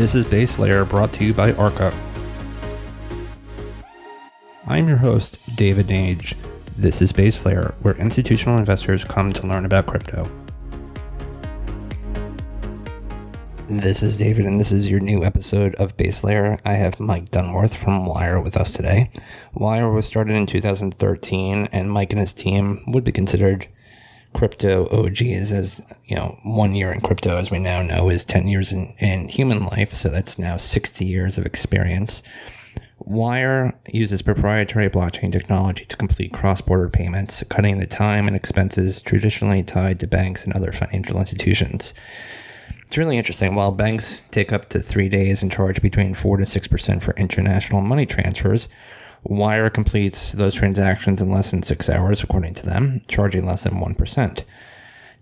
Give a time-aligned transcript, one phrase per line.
[0.00, 1.92] This is Base Layer brought to you by Arca.
[4.66, 6.38] I'm your host, David Nage.
[6.74, 10.26] This is Base Layer, where institutional investors come to learn about crypto.
[13.68, 16.58] This is David, and this is your new episode of Base Layer.
[16.64, 19.10] I have Mike Dunworth from Wyre with us today.
[19.52, 23.68] Wyre was started in 2013, and Mike and his team would be considered
[24.32, 28.48] crypto OGs, as you know, one year in crypto, as we now know, is 10
[28.48, 29.94] years in, in human life.
[29.94, 32.22] So that's now 60 years of experience.
[32.98, 39.00] Wyre uses proprietary blockchain technology to complete cross border payments, cutting the time and expenses
[39.02, 41.94] traditionally tied to banks and other financial institutions.
[42.86, 43.54] It's really interesting.
[43.54, 47.80] While banks take up to three days and charge between 4 to 6% for international
[47.80, 48.68] money transfers,
[49.24, 53.74] Wyre completes those transactions in less than six hours, according to them, charging less than
[53.74, 54.42] 1%.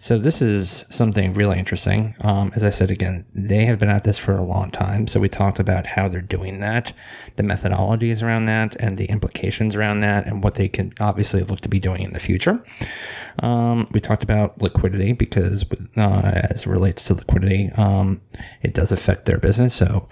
[0.00, 2.14] So this is something really interesting.
[2.20, 5.08] Um, as I said again, they have been at this for a long time.
[5.08, 6.92] So we talked about how they're doing that,
[7.34, 11.60] the methodologies around that, and the implications around that, and what they can obviously look
[11.62, 12.62] to be doing in the future.
[13.40, 15.64] Um, we talked about liquidity because,
[15.96, 18.20] uh, as it relates to liquidity, um,
[18.62, 19.74] it does affect their business.
[19.74, 20.08] So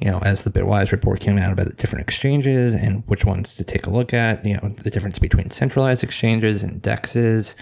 [0.00, 3.54] you know, as the Bitwise report came out about the different exchanges and which ones
[3.56, 7.54] to take a look at, you know, the difference between centralized exchanges and DEXs,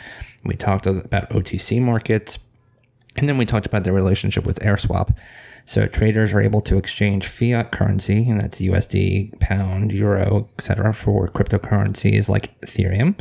[0.44, 2.38] we talked about OTC markets.
[3.16, 5.16] And then we talked about the relationship with AirSwap.
[5.66, 11.28] So traders are able to exchange fiat currency, and that's USD, pound, euro, etc., for
[11.28, 13.18] cryptocurrencies like Ethereum.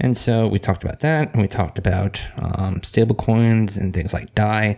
[0.00, 4.34] And so we talked about that, and we talked about um, stablecoins and things like
[4.34, 4.76] DAI.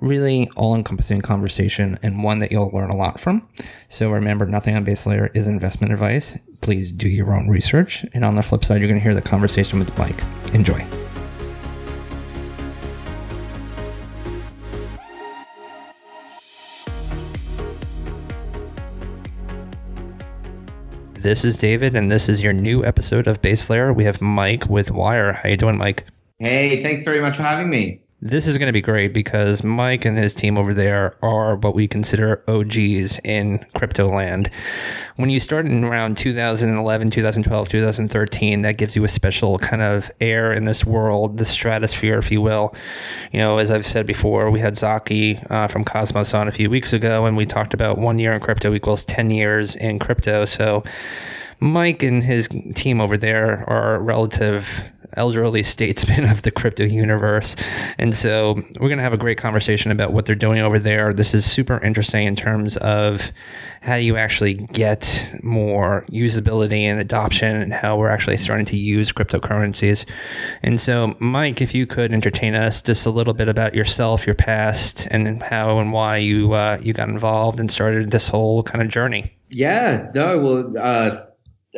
[0.00, 3.48] Really all encompassing conversation and one that you'll learn a lot from.
[3.88, 6.36] So remember, nothing on base layer is investment advice.
[6.60, 8.04] Please do your own research.
[8.12, 10.22] And on the flip side, you're going to hear the conversation with Mike.
[10.52, 10.84] Enjoy.
[21.24, 23.94] This is David, and this is your new episode of Base Layer.
[23.94, 25.32] We have Mike with Wyre.
[25.32, 26.04] How you doing, Mike?
[26.38, 28.03] Hey, thanks very much for having me.
[28.26, 31.74] This is going to be great because Mike and his team over there are what
[31.74, 34.50] we consider OGs in crypto land.
[35.16, 40.10] When you start in around 2011, 2012, 2013, that gives you a special kind of
[40.22, 42.74] air in this world, the stratosphere, if you will.
[43.30, 46.70] You know, as I've said before, we had Zaki uh, from Cosmos on a few
[46.70, 50.46] weeks ago, and we talked about one year in crypto equals 10 years in crypto.
[50.46, 50.82] So,
[51.60, 57.56] Mike and his team over there are relative elderly statesman of the crypto universe.
[57.98, 61.12] And so we're going to have a great conversation about what they're doing over there.
[61.12, 63.32] This is super interesting in terms of
[63.80, 69.12] how you actually get more usability and adoption and how we're actually starting to use
[69.12, 70.06] cryptocurrencies.
[70.62, 74.34] And so, Mike, if you could entertain us just a little bit about yourself, your
[74.34, 78.82] past, and how and why you uh, you got involved and started this whole kind
[78.82, 79.36] of journey.
[79.50, 81.26] Yeah, no, well, uh,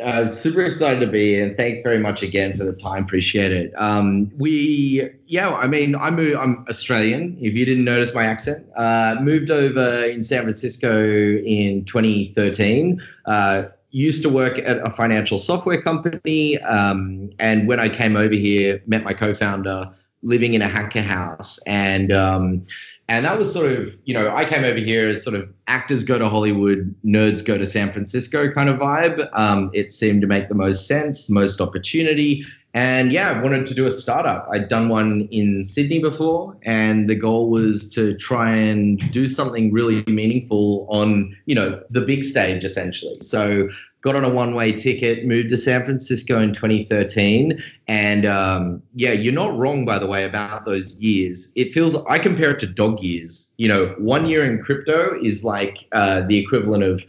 [0.03, 3.03] uh, super excited to be here, and thanks very much again for the time.
[3.03, 3.73] Appreciate it.
[3.77, 7.37] Um, we, yeah, I mean, I moved, I'm Australian.
[7.41, 13.01] If you didn't notice my accent, uh, moved over in San Francisco in 2013.
[13.25, 18.33] Uh, used to work at a financial software company, um, and when I came over
[18.35, 19.91] here, met my co-founder
[20.21, 22.65] living in a hacker house, and um,
[23.09, 26.03] and that was sort of, you know, I came over here as sort of actors
[26.03, 29.29] go to Hollywood, nerds go to San Francisco kind of vibe.
[29.33, 32.45] Um, it seemed to make the most sense, most opportunity.
[32.73, 34.47] And yeah, I wanted to do a startup.
[34.51, 39.71] I'd done one in Sydney before, and the goal was to try and do something
[39.71, 43.17] really meaningful on, you know, the big stage essentially.
[43.21, 43.69] So
[44.01, 47.61] got on a one way ticket, moved to San Francisco in 2013.
[47.87, 51.51] And um, yeah, you're not wrong, by the way, about those years.
[51.55, 53.51] It feels, I compare it to dog years.
[53.57, 57.05] You know, one year in crypto is like uh, the equivalent of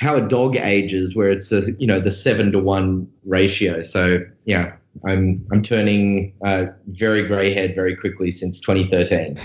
[0.00, 3.82] how a dog ages, where it's a, you know, the seven to one ratio.
[3.82, 4.74] So yeah,
[5.06, 9.38] I'm, I'm turning uh, very gray head very quickly since 2013.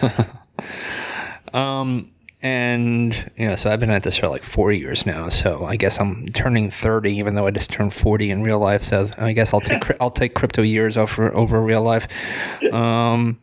[1.54, 2.13] um,
[2.44, 5.30] and you know, so I've been at this for like four years now.
[5.30, 8.84] So I guess I'm turning thirty, even though I just turned forty in real life.
[8.84, 12.08] So I guess I'll take I'll take crypto years over over real life.
[12.72, 13.40] Um,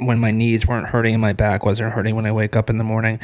[0.00, 2.76] when my knees weren't hurting and my back wasn't hurting when I wake up in
[2.76, 3.20] the morning.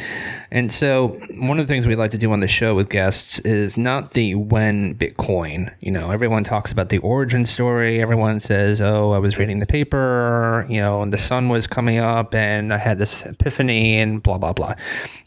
[0.51, 3.39] And so, one of the things we like to do on the show with guests
[3.41, 5.73] is not the when Bitcoin.
[5.81, 8.01] You know, everyone talks about the origin story.
[8.01, 11.99] Everyone says, "Oh, I was reading the paper, you know, and the sun was coming
[11.99, 14.75] up and I had this epiphany and blah blah blah."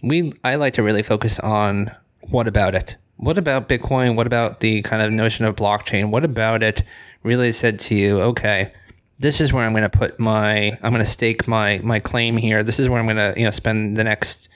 [0.04, 1.92] We I like to really focus on
[2.22, 2.95] what about it?
[3.18, 4.16] What about Bitcoin?
[4.16, 6.10] What about the kind of notion of blockchain?
[6.10, 6.84] What about it
[7.24, 8.72] really said to you, "Okay,
[9.19, 12.38] this is where I'm going to put my I'm going to stake my my claim
[12.38, 12.63] here.
[12.63, 14.50] This is where I'm going to you know spend the next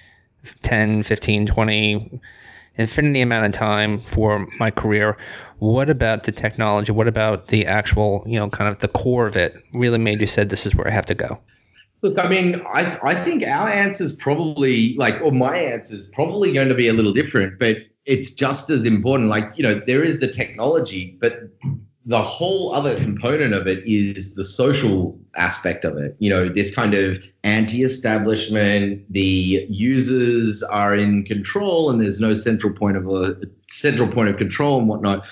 [0.64, 2.22] 10, 15, 20,
[2.76, 5.18] infinity amount of time for my career.
[5.60, 6.92] What about the technology?
[6.92, 10.28] What about the actual, you know, kind of the core of it really made you
[10.28, 11.40] said this is where I have to go?
[12.02, 16.10] Look, I mean, I, I think our answer is probably like, or my answer is
[16.10, 19.30] probably going to be a little different, but it's just as important.
[19.30, 21.50] Like, you know, there is the technology, but
[22.06, 26.16] the whole other component of it is the social aspect of it.
[26.20, 32.74] You know, this kind of anti-establishment, the users are in control and there's no central
[32.74, 33.38] point of a
[33.70, 35.26] central point of control and whatnot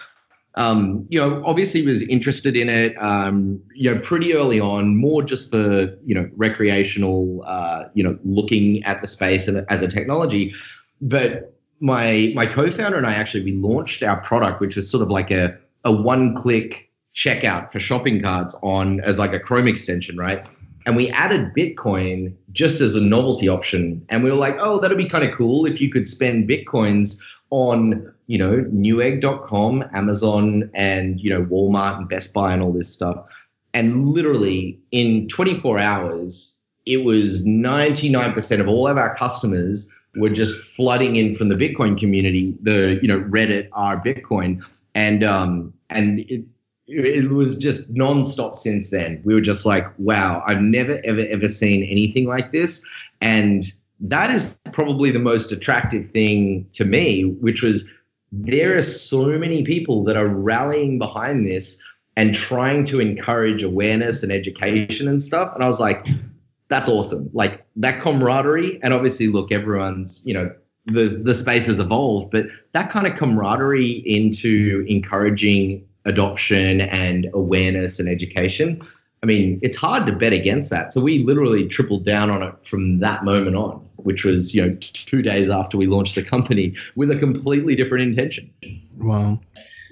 [0.56, 5.24] um, you know, obviously was interested in it, um, you know, pretty early on, more
[5.24, 9.88] just for, you know, recreational, uh, you know, looking at the space and as a
[9.88, 10.54] technology.
[11.02, 15.10] But my my co-founder and I actually we launched our product, which was sort of
[15.10, 20.48] like a a one-click checkout for shopping carts on as like a Chrome extension, right?
[20.86, 24.04] And we added Bitcoin just as a novelty option.
[24.10, 27.20] And we were like, oh, that'd be kind of cool if you could spend Bitcoins
[27.52, 32.88] on you know, Newegg.com, Amazon, and you know, Walmart and Best Buy and all this
[32.88, 33.26] stuff.
[33.74, 40.58] And literally in 24 hours, it was 99% of all of our customers were just
[40.64, 44.64] flooding in from the Bitcoin community, the you know Reddit r Bitcoin,
[44.96, 46.44] and um and it
[46.88, 49.22] it was just nonstop since then.
[49.24, 52.84] We were just like, wow, I've never ever ever seen anything like this,
[53.22, 53.66] and
[54.00, 57.88] that is probably the most attractive thing to me, which was
[58.32, 61.82] there are so many people that are rallying behind this
[62.16, 65.52] and trying to encourage awareness and education and stuff.
[65.54, 66.06] And I was like,
[66.68, 67.30] that's awesome.
[67.34, 68.80] Like that camaraderie.
[68.84, 70.54] And obviously, look, everyone's, you know,
[70.86, 78.00] the, the space has evolved, but that kind of camaraderie into encouraging adoption and awareness
[78.00, 78.82] and education.
[79.24, 80.94] I mean, it's hard to bet against that.
[80.94, 84.76] So we literally tripled down on it from that moment on which was you know
[84.80, 88.52] two days after we launched the company with a completely different intention.
[88.98, 89.40] Wow.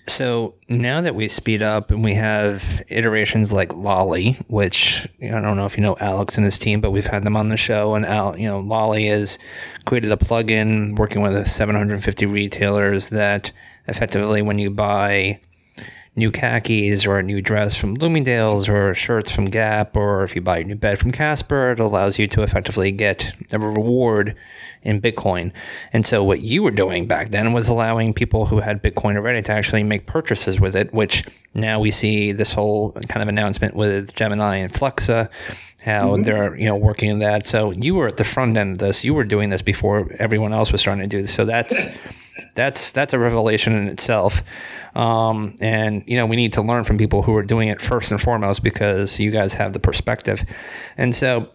[0.09, 5.55] So now that we speed up and we have iterations like Lolli, which I don't
[5.55, 7.93] know if you know Alex and his team, but we've had them on the show.
[7.93, 9.37] And Al, you know, Lolli has
[9.85, 13.51] created a plugin working with 750 retailers that
[13.87, 15.39] effectively, when you buy
[16.15, 20.41] new khakis or a new dress from Bloomingdale's or shirts from Gap, or if you
[20.41, 24.35] buy a new bed from Casper, it allows you to effectively get a reward
[24.83, 25.51] in Bitcoin.
[25.93, 29.41] And so what you were doing back then was allowing people who had Bitcoin already
[29.41, 33.75] to actually make purchases with it, which now we see this whole kind of announcement
[33.75, 35.29] with Gemini and Flexa
[35.81, 36.23] how mm-hmm.
[36.23, 37.45] they're you know working in that.
[37.45, 39.03] So you were at the front end of this.
[39.03, 41.33] You were doing this before everyone else was starting to do this.
[41.33, 41.87] So that's
[42.55, 44.43] that's that's a revelation in itself.
[44.95, 48.11] Um, and you know we need to learn from people who are doing it first
[48.11, 50.43] and foremost because you guys have the perspective.
[50.97, 51.49] And so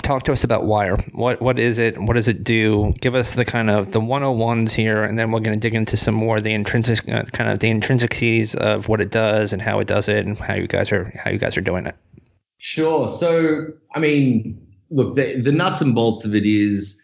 [0.00, 0.96] talk to us about Wyre.
[1.12, 2.00] What what is it?
[2.00, 2.92] What does it do?
[3.00, 5.96] Give us the kind of the 101s here and then we're going to dig into
[5.96, 9.80] some more the intrinsic uh, kind of the intrinsics of what it does and how
[9.80, 11.96] it does it and how you guys are how you guys are doing it.
[12.58, 13.10] Sure.
[13.10, 14.58] So i mean
[14.90, 17.01] look the, the nuts and bolts of it is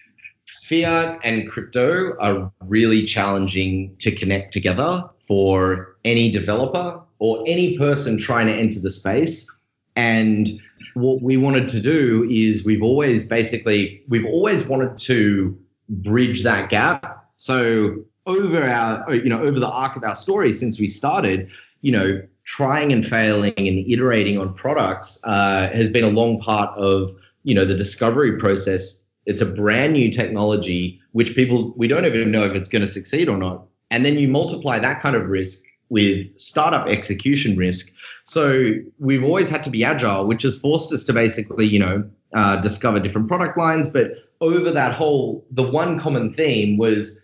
[0.68, 8.18] fiat and crypto are really challenging to connect together for any developer or any person
[8.18, 9.50] trying to enter the space.
[9.96, 10.60] And
[10.94, 16.70] what we wanted to do is we've always basically we've always wanted to bridge that
[16.70, 17.24] gap.
[17.36, 21.92] So over our you know over the arc of our story since we started, you
[21.92, 27.14] know, trying and failing and iterating on products uh, has been a long part of
[27.42, 29.04] you know the discovery process.
[29.28, 32.88] It's a brand new technology which people we don't even know if it's going to
[32.88, 33.66] succeed or not.
[33.90, 37.92] And then you multiply that kind of risk with startup execution risk.
[38.24, 42.08] So we've always had to be agile, which has forced us to basically, you know,
[42.34, 43.88] uh, discover different product lines.
[43.88, 47.20] But over that whole, the one common theme was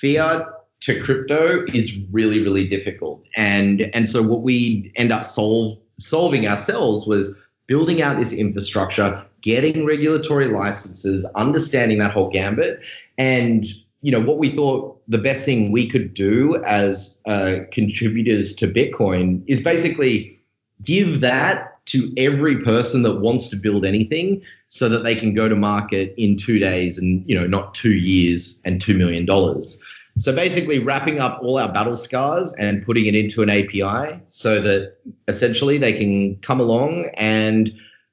[0.00, 0.46] fiat
[0.80, 3.26] to crypto is really, really difficult.
[3.36, 7.34] And and so what we end up solve solving ourselves was
[7.66, 12.80] building out this infrastructure, getting regulatory licenses, understanding that whole gambit,
[13.18, 13.66] and
[14.00, 18.66] you know what we thought the best thing we could do as uh, contributors to
[18.66, 20.40] Bitcoin is basically
[20.84, 25.48] give that to every person that wants to build anything, so that they can go
[25.48, 29.78] to market in two days and you know not two years and two million dollars.
[30.18, 34.60] So basically, wrapping up all our battle scars and putting it into an API, so
[34.60, 34.96] that
[35.28, 37.72] essentially they can come along and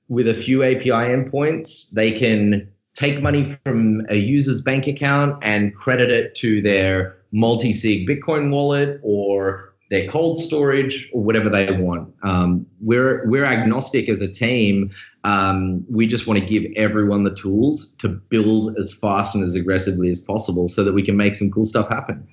[0.09, 5.73] with a few API endpoints, they can take money from a user's bank account and
[5.75, 12.13] credit it to their multi-sig Bitcoin wallet or their cold storage, or whatever they want.
[12.21, 14.91] Um, we're we're agnostic as a team.
[15.23, 19.55] Um, we just want to give everyone the tools to build as fast and as
[19.55, 22.27] aggressively as possible, so that we can make some cool stuff happen.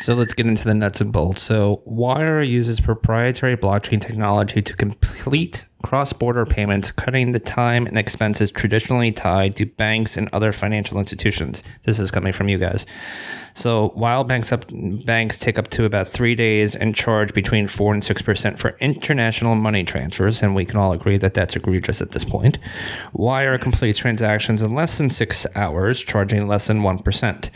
[0.00, 1.42] So let's get into the nuts and bolts.
[1.42, 8.50] So Wyre uses proprietary blockchain technology to complete cross-border payments, cutting the time and expenses
[8.50, 11.62] traditionally tied to banks and other financial institutions.
[11.84, 12.84] This is coming from you guys.
[13.54, 14.66] So while banks up
[15.04, 18.76] banks take up to about three days and charge between four and six percent for
[18.78, 22.58] international money transfers, and we can all agree that that's egregious at this point,
[23.12, 27.50] Wyre completes transactions in less than six hours, charging less than one percent.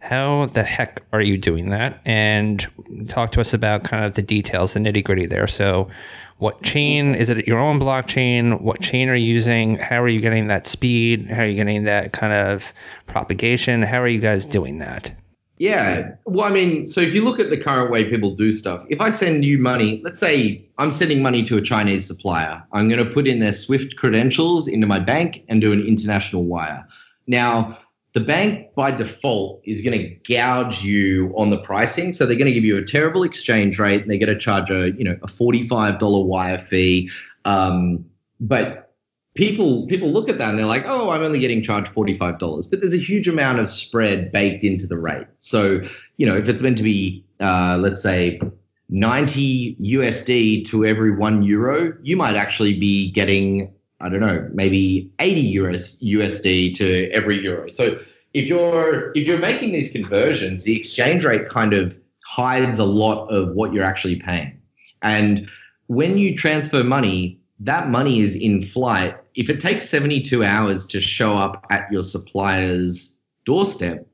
[0.00, 2.00] How the heck are you doing that?
[2.04, 2.66] And
[3.08, 5.46] talk to us about kind of the details, the nitty gritty there.
[5.46, 5.90] So,
[6.40, 7.46] what chain is it?
[7.46, 8.60] Your own blockchain?
[8.60, 9.76] What chain are you using?
[9.76, 11.30] How are you getting that speed?
[11.30, 12.72] How are you getting that kind of
[13.06, 13.82] propagation?
[13.82, 15.12] How are you guys doing that?
[15.58, 16.12] Yeah.
[16.24, 19.02] Well, I mean, so if you look at the current way people do stuff, if
[19.02, 23.04] I send you money, let's say I'm sending money to a Chinese supplier, I'm going
[23.04, 26.88] to put in their SWIFT credentials into my bank and do an international wire.
[27.26, 27.78] Now,
[28.12, 32.12] the bank by default is going to gouge you on the pricing.
[32.12, 34.70] So they're going to give you a terrible exchange rate and they're going to charge
[34.70, 37.10] a, you know, a $45 wire fee.
[37.44, 38.04] Um,
[38.40, 38.92] but
[39.34, 42.68] people people look at that and they're like, oh, I'm only getting charged $45.
[42.68, 45.26] But there's a huge amount of spread baked into the rate.
[45.38, 45.80] So,
[46.16, 48.40] you know, if it's meant to be, uh, let's say,
[48.88, 55.10] 90 USD to every one euro, you might actually be getting I don't know, maybe
[55.18, 57.68] 80 US, USD to every euro.
[57.68, 58.00] So
[58.32, 63.26] if you're if you're making these conversions, the exchange rate kind of hides a lot
[63.28, 64.60] of what you're actually paying.
[65.02, 65.48] And
[65.88, 69.16] when you transfer money, that money is in flight.
[69.34, 74.06] If it takes 72 hours to show up at your supplier's doorstep,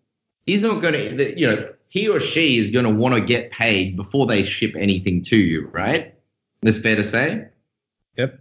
[0.46, 3.50] he's not going to, you know, he or she is going to want to get
[3.50, 6.14] paid before they ship anything to you, right?
[6.62, 7.48] That's fair to say.
[8.16, 8.40] Yep.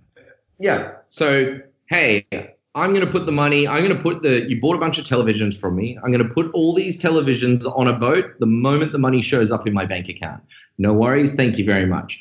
[0.60, 0.94] Yeah.
[1.16, 2.28] So, hey,
[2.76, 4.98] I'm going to put the money, I'm going to put the, you bought a bunch
[4.98, 5.98] of televisions from me.
[6.04, 9.50] I'm going to put all these televisions on a boat the moment the money shows
[9.50, 10.44] up in my bank account.
[10.78, 11.34] No worries.
[11.34, 12.20] Thank you very much.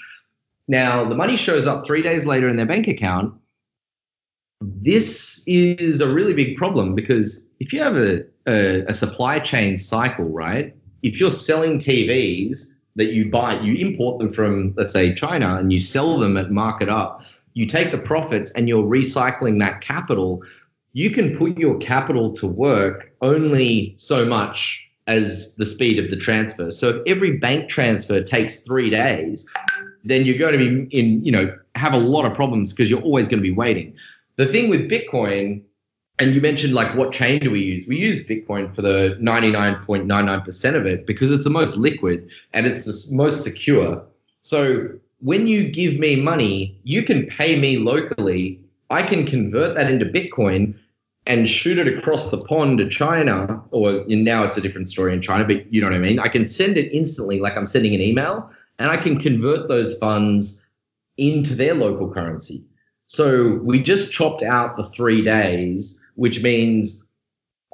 [0.69, 3.35] Now, the money shows up three days later in their bank account.
[4.61, 9.77] This is a really big problem because if you have a, a, a supply chain
[9.77, 10.73] cycle, right?
[11.03, 15.73] If you're selling TVs that you buy, you import them from, let's say, China and
[15.73, 17.23] you sell them at market up
[17.55, 20.43] you take the profits and you're recycling that capital,
[20.93, 26.17] you can put your capital to work only so much as the speed of the
[26.17, 26.71] transfer.
[26.71, 29.47] So if every bank transfer takes three days,
[30.05, 33.03] then you're going to be in, you know, have a lot of problems because you're
[33.03, 33.95] always going to be waiting.
[34.37, 35.63] The thing with Bitcoin,
[36.19, 37.87] and you mentioned like what chain do we use?
[37.87, 42.85] We use Bitcoin for the 99.99% of it because it's the most liquid and it's
[42.85, 44.03] the most secure.
[44.43, 44.91] So
[45.25, 48.61] when you give me money, you can pay me locally.
[48.91, 50.75] I can convert that into Bitcoin
[51.27, 55.23] and shoot it across the pond to China, or now it's a different story in
[55.23, 56.19] China, but you know what I mean?
[56.19, 59.97] I can send it instantly, like I'm sending an email, and I can convert those
[59.97, 60.63] funds
[61.17, 62.63] into their local currency.
[63.07, 67.03] So we just chopped out the three days, which means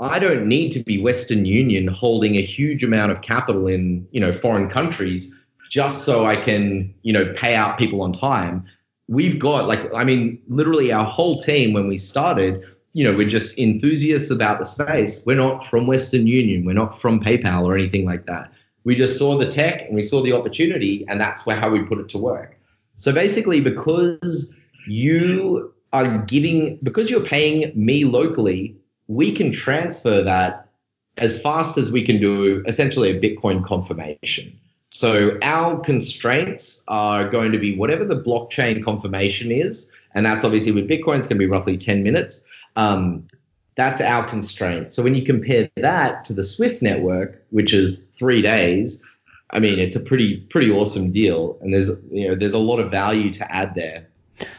[0.01, 4.21] I don't need to be Western Union holding a huge amount of capital in, you
[4.21, 5.37] know, foreign countries
[5.71, 8.67] just so I can, you know, pay out people on time.
[9.09, 12.63] We've got like, I mean, literally our whole team when we started,
[12.93, 15.23] you know, we're just enthusiasts about the space.
[15.25, 16.65] We're not from Western Union.
[16.65, 18.53] We're not from PayPal or anything like that.
[18.83, 21.83] We just saw the tech and we saw the opportunity, and that's where how we
[21.83, 22.59] put it to work.
[22.97, 24.55] So basically, because
[24.89, 30.69] you are giving, because you're paying me locally, we can transfer that
[31.19, 34.59] as fast as we can do essentially a Bitcoin confirmation.
[34.91, 40.73] So our constraints are going to be whatever the blockchain confirmation is, and that's obviously
[40.73, 42.43] with Bitcoin, it's going to be roughly 10 minutes.
[42.77, 43.27] Um,
[43.77, 44.93] that's our constraint.
[44.93, 49.03] So when you compare that to the Swift network, which is three days,
[49.53, 52.79] I mean, it's a pretty pretty awesome deal, and there's you know there's a lot
[52.79, 54.07] of value to add there.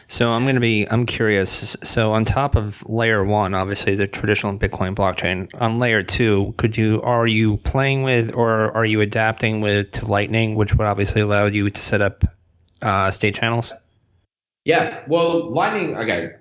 [0.08, 1.76] So I'm going to be I'm curious.
[1.82, 6.76] So on top of layer 1, obviously the traditional Bitcoin blockchain, on layer 2, could
[6.76, 11.20] you are you playing with or are you adapting with to Lightning, which would obviously
[11.20, 12.24] allow you to set up
[12.82, 13.72] uh, state channels?
[14.64, 16.32] Yeah, well, Lightning okay.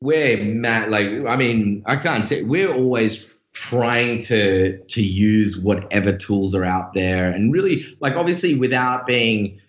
[0.00, 6.12] We're mad like I mean, I can't say we're always trying to to use whatever
[6.12, 9.60] tools are out there and really like obviously without being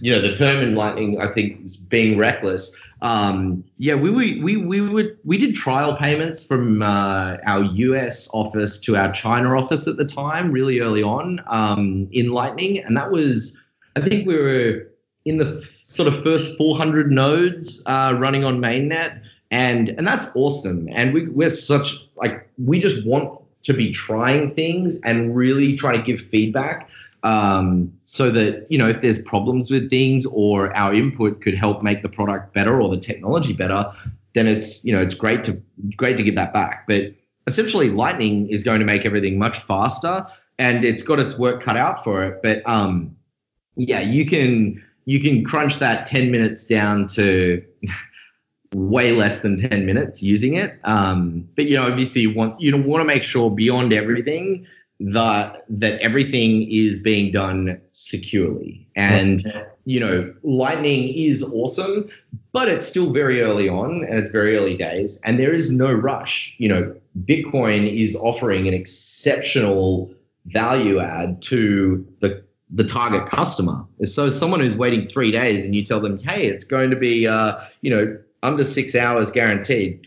[0.00, 2.74] you know, the term in lightning, I think, is being reckless.
[3.02, 8.30] Um, yeah, we, we we we would we did trial payments from uh, our US
[8.32, 12.96] office to our China office at the time, really early on um, in Lightning, and
[12.96, 13.60] that was
[13.96, 14.86] I think we were
[15.24, 20.26] in the f- sort of first 400 nodes uh, running on mainnet, and and that's
[20.34, 20.88] awesome.
[20.92, 25.96] And we we're such like we just want to be trying things and really try
[25.96, 26.88] to give feedback
[27.24, 31.82] um, so that you know if there's problems with things or our input could help
[31.82, 33.90] make the product better or the technology better
[34.34, 35.60] then it's you know it's great to
[35.96, 37.12] great to give that back but
[37.46, 40.26] essentially lightning is going to make everything much faster
[40.58, 43.14] and it's got its work cut out for it but um
[43.76, 47.64] yeah you can you can crunch that 10 minutes down to
[48.74, 50.78] way less than 10 minutes using it.
[50.84, 54.66] Um, but you know, obviously you want you want to make sure beyond everything
[55.00, 58.86] that that everything is being done securely.
[58.96, 59.42] And
[59.84, 62.08] you know, Lightning is awesome,
[62.52, 65.92] but it's still very early on and it's very early days, and there is no
[65.92, 66.54] rush.
[66.58, 70.12] You know, Bitcoin is offering an exceptional
[70.46, 73.84] value add to the the target customer.
[74.04, 77.26] So someone who's waiting three days and you tell them, hey, it's going to be,
[77.26, 80.06] uh, you know, under six hours guaranteed,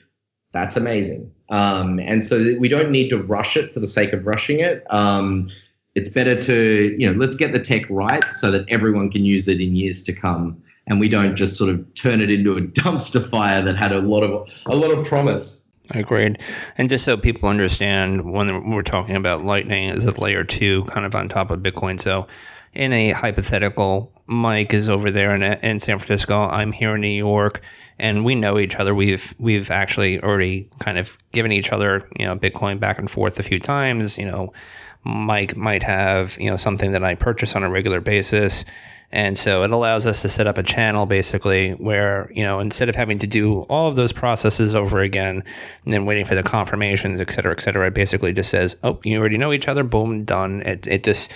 [0.51, 1.31] that's amazing.
[1.49, 4.85] Um, and so we don't need to rush it for the sake of rushing it.
[4.91, 5.49] Um,
[5.95, 9.47] it's better to, you know, let's get the tech right so that everyone can use
[9.47, 12.61] it in years to come, and we don't just sort of turn it into a
[12.81, 15.65] dumpster fire that had a lot of a lot of promise.
[15.91, 16.39] Agreed.
[16.77, 21.05] And just so people understand, when we're talking about Lightning as a layer two, kind
[21.05, 21.99] of on top of Bitcoin.
[21.99, 22.27] So,
[22.73, 26.47] in a hypothetical, Mike is over there in, in San Francisco.
[26.49, 27.61] I'm here in New York
[27.99, 28.93] and we know each other.
[28.93, 33.39] We've we've actually already kind of given each other you know Bitcoin back and forth
[33.39, 34.17] a few times.
[34.17, 34.53] You know,
[35.03, 38.65] Mike might have you know something that I purchase on a regular basis.
[39.09, 42.89] And so it allows us to set up a channel basically where, you know, instead
[42.89, 45.43] of having to do all of those processes over again
[45.85, 48.99] and then waiting for the confirmations, et cetera, et cetera, it basically just says, oh,
[49.05, 50.61] you already know each other, boom, done.
[50.63, 51.31] It, it just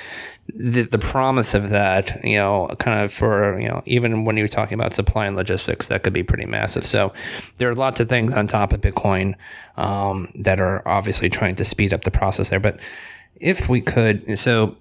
[0.54, 4.50] the, the promise of that, you know, kind of for, you know, even when you're
[4.50, 6.86] talking about supply and logistics, that could be pretty massive.
[6.86, 7.14] So
[7.56, 9.36] there are lots of things on top of Bitcoin
[9.78, 12.60] um, that are obviously trying to speed up the process there.
[12.60, 12.82] But
[13.38, 14.76] if we could, so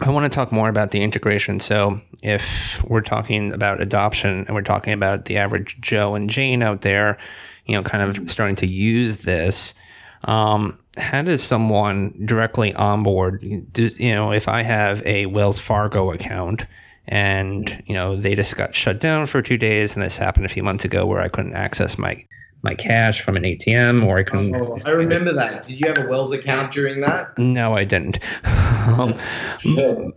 [0.00, 1.60] I want to talk more about the integration.
[1.60, 6.62] So if we're talking about adoption and we're talking about the average Joe and Jane
[6.62, 7.16] out there,
[7.66, 9.74] you know, kind of starting to use this,
[10.24, 13.72] um, how does someone directly onboard?
[13.72, 16.66] Do, you know, if I have a Wells Fargo account
[17.06, 20.48] and you know they just got shut down for two days, and this happened a
[20.48, 22.24] few months ago where I couldn't access my
[22.64, 24.56] my cash from an ATM or I couldn't.
[24.56, 25.66] Oh, I remember that.
[25.66, 27.36] Did you have a Wells account during that?
[27.38, 28.18] No, I didn't.
[28.44, 29.14] um,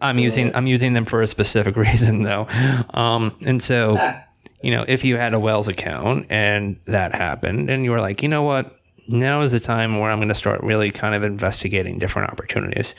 [0.02, 2.48] I'm using I'm using them for a specific reason though,
[2.96, 3.98] um, and so.
[4.64, 8.24] You know, if you had a Wells account and that happened, and you were like,
[8.24, 8.76] you know what,
[9.08, 12.96] now is the time where I'm going to start really kind of investigating different opportunities.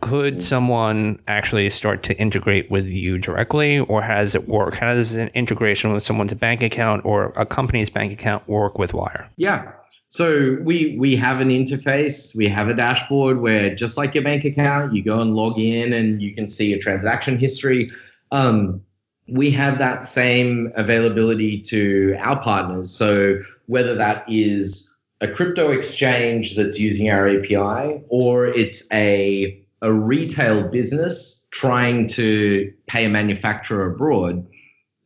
[0.00, 0.42] Could mm.
[0.42, 4.76] someone actually start to integrate with you directly, or has it work?
[4.76, 8.94] How does an integration with someone's bank account or a company's bank account work with
[8.94, 9.72] Wyre Yeah.
[10.10, 14.44] So we we have an interface, we have a dashboard where just like your bank
[14.44, 17.90] account, you go and log in and you can see your transaction history.
[18.30, 18.82] Um,
[19.28, 22.90] we have that same availability to our partners.
[22.90, 29.92] So whether that is a crypto exchange that's using our API, or it's a a
[29.92, 34.46] retail business trying to pay a manufacturer abroad,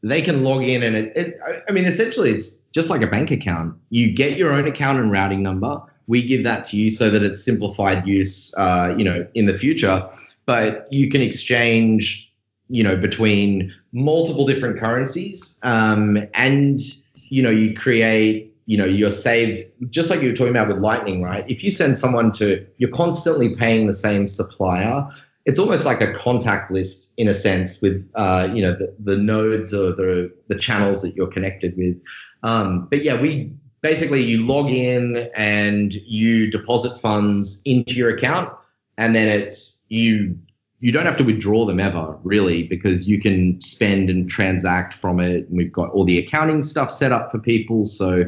[0.03, 3.31] they can log in and it, it, I mean, essentially, it's just like a bank
[3.31, 3.77] account.
[3.91, 5.81] You get your own account and routing number.
[6.07, 9.55] We give that to you so that it's simplified use, uh, you know, in the
[9.55, 10.09] future.
[10.47, 12.31] But you can exchange,
[12.69, 16.81] you know, between multiple different currencies, um, and
[17.15, 20.79] you know, you create you know you're saved just like you were talking about with
[20.79, 21.45] lightning right?
[21.49, 25.09] If you send someone to you're constantly paying the same supplier.
[25.45, 29.17] It's almost like a contact list in a sense with uh, you know the, the
[29.17, 31.97] nodes or the, the channels that you're connected with.
[32.45, 38.53] Um, but yeah we basically you log in and you deposit funds into your account
[38.99, 40.39] and then it's you
[40.83, 45.21] you don't have to withdraw them ever really because you can spend and transact from
[45.21, 45.49] it.
[45.49, 47.85] And we've got all the accounting stuff set up for people.
[47.85, 48.25] So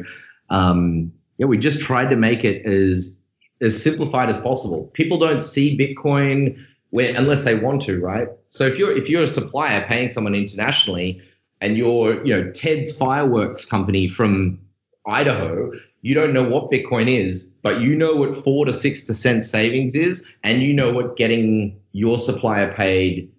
[0.49, 3.17] um, yeah, we just tried to make it as
[3.61, 4.89] as simplified as possible.
[4.93, 6.57] People don't see Bitcoin
[6.89, 8.29] where, unless they want to, right?
[8.49, 11.21] So if you're if you're a supplier paying someone internationally,
[11.61, 14.59] and you're you know Ted's fireworks company from
[15.07, 19.45] Idaho, you don't know what Bitcoin is, but you know what four to six percent
[19.45, 23.31] savings is, and you know what getting your supplier paid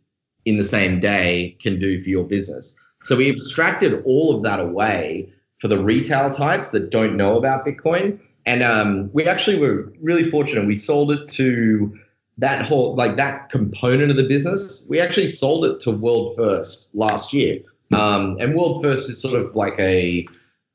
[0.44, 2.74] in the same day can do for your business.
[3.02, 7.64] So we abstracted all of that away for the retail types that don't know about
[7.64, 8.18] Bitcoin.
[8.44, 10.66] And um, we actually were really fortunate.
[10.66, 11.98] We sold it to
[12.38, 16.94] that whole like that component of the business, we actually sold it to World First
[16.94, 17.60] last year.
[17.92, 20.26] Um, and World First is sort of like a,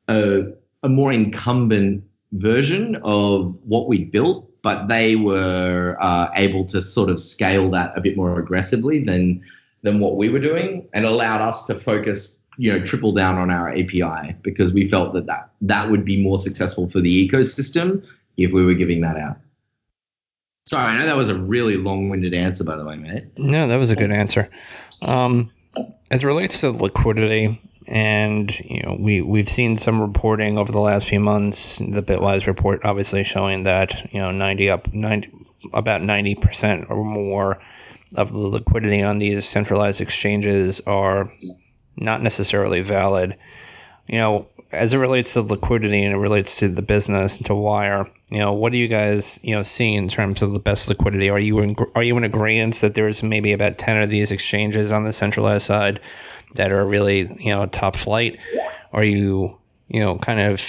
[0.08, 0.46] a
[0.84, 7.10] a more incumbent version of what we built, but they were uh, able to sort
[7.10, 9.44] of scale that a bit more aggressively than
[9.84, 13.50] than what we were doing, and allowed us to focus, you know, triple down on
[13.50, 18.06] our API because we felt that that, that would be more successful for the ecosystem
[18.38, 19.38] if we were giving that out.
[20.68, 23.26] Sorry, I know that was a really long-winded answer, by the way, mate.
[23.38, 24.50] No, that was a good answer.
[25.02, 25.52] Um,
[26.12, 31.08] as relates to liquidity, and you know we we've seen some reporting over the last
[31.08, 31.80] few months.
[31.80, 35.30] The Bitwise report obviously showing that you know ninety up ninety
[35.74, 37.60] about ninety percent or more
[38.16, 41.32] of the liquidity on these centralized exchanges are
[42.02, 43.38] not necessarily valid.
[44.08, 47.56] You know, as it relates to liquidity and it relates to the business and to
[47.56, 50.90] Wyre, you know, what do you guys you know see in terms of the best
[50.90, 51.30] liquidity?
[51.30, 54.92] Are you in, are you in agreement that there's maybe about ten of these exchanges
[54.92, 56.00] on the centralized side
[56.56, 58.40] that are really you know top flight?
[58.94, 60.62] Are you you know kind of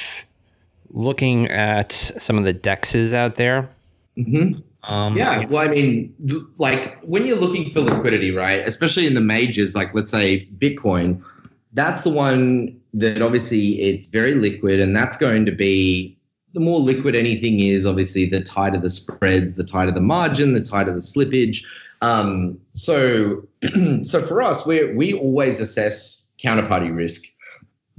[0.90, 3.70] looking at some of the dexes out there?
[4.18, 4.60] Mm-hmm.
[4.84, 6.14] Um, yeah, well, I mean,
[6.58, 8.66] like when you're looking for liquidity, right?
[8.66, 11.22] Especially in the majors, like let's say Bitcoin,
[11.72, 16.18] that's the one that obviously it's very liquid, and that's going to be
[16.52, 20.60] the more liquid anything is, obviously, the tighter the spreads, the tighter the margin, the
[20.60, 21.64] tighter the slippage.
[22.02, 23.46] Um, so,
[24.02, 27.22] so for us, we we always assess counterparty risk,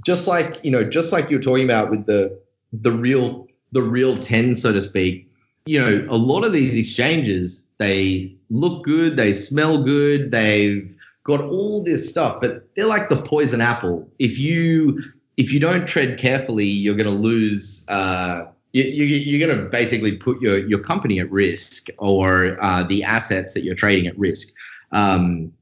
[0.04, 2.38] just like you know, just like you're talking about with the
[2.72, 5.30] the real the real ten, so to speak.
[5.66, 11.40] You know, a lot of these exchanges they look good, they smell good, they've got
[11.40, 14.08] all this stuff, but they're like the poison apple.
[14.18, 15.02] If you
[15.36, 17.84] if you don't tread carefully, you're going to lose.
[17.88, 22.82] Uh, you, you, are going to basically put your your company at risk or uh,
[22.82, 24.52] the assets that you're trading at risk.
[24.92, 25.52] Um,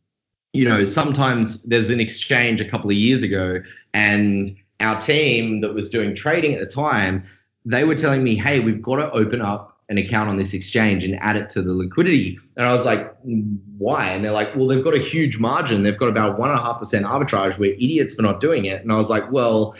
[0.52, 3.60] you know, sometimes there's an exchange a couple of years ago,
[3.94, 7.24] and our team that was doing trading at the time,
[7.64, 11.04] they were telling me, "Hey, we've got to open up an account on this exchange
[11.04, 12.38] and add it to the liquidity.
[12.56, 13.14] And I was like,
[13.76, 14.06] why?
[14.06, 15.82] And they're like, well, they've got a huge margin.
[15.82, 17.58] They've got about one and a half percent arbitrage.
[17.58, 18.80] We're idiots for not doing it.
[18.80, 19.74] And I was like, well,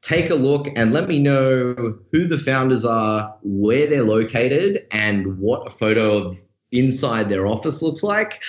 [0.00, 5.38] take a look and let me know who the founders are, where they're located, and
[5.38, 6.40] what a photo of
[6.72, 8.42] inside their office looks like.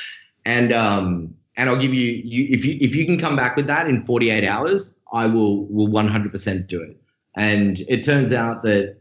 [0.45, 3.67] And um, and I'll give you, you if you if you can come back with
[3.67, 7.01] that in 48 hours, I will will 100% do it.
[7.35, 8.95] And it turns out that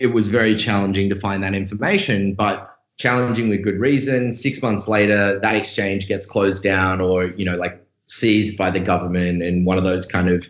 [0.00, 4.32] it was very challenging to find that information, but challenging with good reason.
[4.32, 8.80] Six months later, that exchange gets closed down or, you know, like seized by the
[8.80, 10.46] government and one of those kind of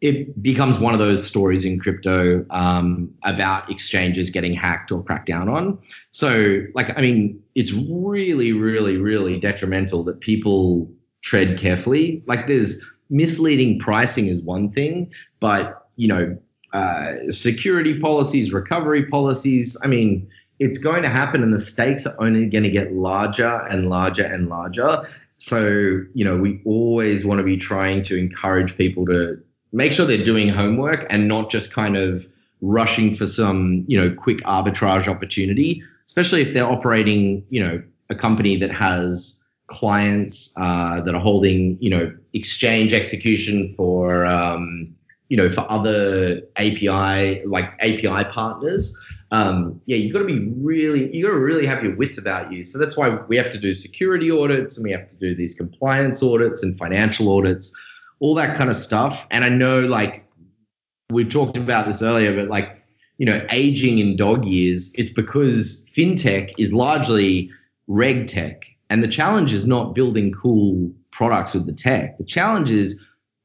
[0.00, 5.26] it becomes one of those stories in crypto um, about exchanges getting hacked or cracked
[5.26, 5.76] down on.
[6.12, 10.88] So, like, I mean, it's really, really, really detrimental that people
[11.22, 12.22] tread carefully.
[12.26, 16.38] Like, there's misleading pricing is one thing, but you know,
[16.72, 19.76] uh, security policies, recovery policies.
[19.82, 20.28] I mean,
[20.58, 24.24] it's going to happen, and the stakes are only going to get larger and larger
[24.24, 25.08] and larger.
[25.38, 29.40] So, you know, we always want to be trying to encourage people to
[29.72, 32.28] make sure they're doing homework and not just kind of
[32.60, 38.14] rushing for some, you know, quick arbitrage opportunity, especially if they're operating, you know, a
[38.14, 44.92] company that has clients uh, that are holding, you know, exchange execution for, um,
[45.28, 48.96] you know, for other API like API partners.
[49.30, 52.50] Um, yeah, you've got to be really, you got to really have your wits about
[52.50, 52.64] you.
[52.64, 55.54] So that's why we have to do security audits and we have to do these
[55.54, 57.70] compliance audits and financial audits,
[58.20, 59.26] all that kind of stuff.
[59.30, 60.24] And I know, like,
[61.10, 62.82] we've talked about this earlier, but like,
[63.18, 67.50] you know, aging in dog years, it's because fintech is largely
[67.86, 68.62] reg tech.
[68.90, 72.16] And the challenge is not building cool products with the tech.
[72.16, 72.98] The challenge is,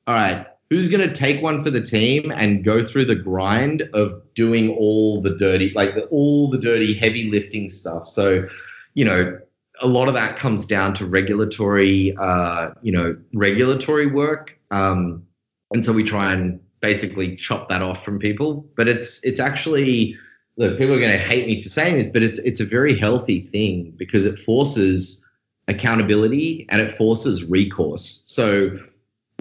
[0.08, 3.84] all right, who's going to take one for the team and go through the grind
[3.94, 8.08] of doing all the dirty, like the, all the dirty, heavy lifting stuff.
[8.08, 8.48] So,
[8.96, 9.40] you know,
[9.82, 14.58] a lot of that comes down to regulatory, uh, you know, regulatory work.
[14.72, 15.24] Um,
[15.72, 18.66] and so we try and basically chop that off from people.
[18.76, 20.18] But it's it's actually
[20.58, 22.98] look, people are going to hate me for saying this, but it's it's a very
[22.98, 25.24] healthy thing because it forces
[25.68, 28.24] accountability and it forces recourse.
[28.26, 28.80] So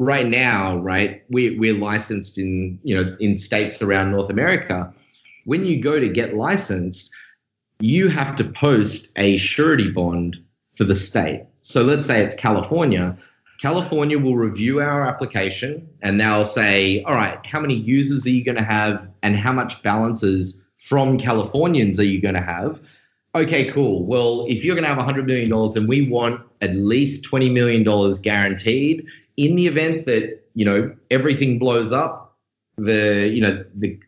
[0.02, 4.92] right now, right, we, we're licensed in, you know, in states around North America.
[5.44, 7.10] When you go to get licensed,
[7.80, 10.36] you have to post a surety bond
[10.72, 11.46] for the state.
[11.60, 13.16] So let's say it's California.
[13.60, 18.44] California will review our application and they'll say, all right, how many users are you
[18.44, 22.80] going to have and how much balances from Californians are you going to have?
[23.34, 24.04] okay, cool.
[24.04, 27.82] Well, if you're going to have $100 million, then we want at least $20 million
[28.22, 32.36] guaranteed in the event that, you know, everything blows up.
[32.76, 33.98] The, you know, the,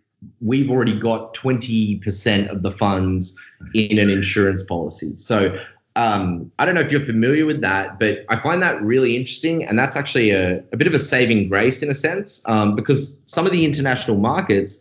[0.41, 3.37] we've already got 20% of the funds
[3.75, 5.15] in an insurance policy.
[5.17, 5.59] So
[5.97, 9.65] um, I don't know if you're familiar with that, but I find that really interesting.
[9.65, 13.23] And that's actually a, a bit of a saving grace in a sense, um, because
[13.27, 14.81] some of the international markets,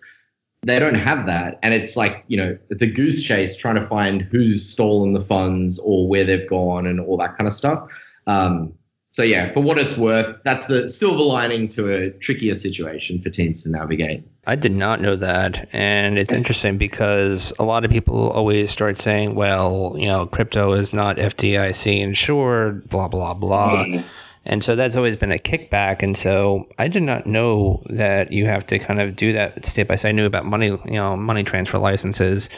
[0.64, 1.60] they don't have that.
[1.62, 5.22] And it's like, you know, it's a goose chase trying to find who's stolen the
[5.22, 7.88] funds or where they've gone and all that kind of stuff.
[8.28, 8.74] Um,
[9.14, 13.30] so yeah, for what it's worth, that's the silver lining to a trickier situation for
[13.30, 14.28] teams to navigate.
[14.48, 18.98] I did not know that, and it's interesting because a lot of people always start
[18.98, 23.86] saying, "Well, you know, crypto is not FDIC insured," blah blah blah.
[23.86, 24.08] Mm-hmm.
[24.46, 26.02] And so that's always been a kickback.
[26.02, 29.88] And so I did not know that you have to kind of do that step
[29.88, 30.10] by step.
[30.10, 32.50] I knew about money, you know, money transfer licenses,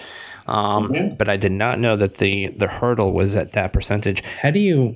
[0.47, 1.15] um, mm-hmm.
[1.15, 4.23] but I did not know that the the hurdle was at that percentage.
[4.41, 4.95] How do you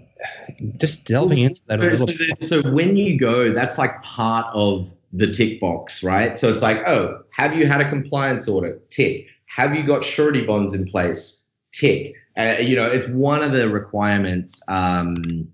[0.77, 2.35] just delving into that so, a little?
[2.41, 6.37] So, so when you go, that's like part of the tick box, right?
[6.37, 8.89] So it's like, oh, have you had a compliance audit?
[8.91, 9.27] Tick.
[9.47, 11.43] Have you got surety bonds in place?
[11.71, 12.15] Tick.
[12.37, 15.47] Uh, you know, it's one of the requirements um,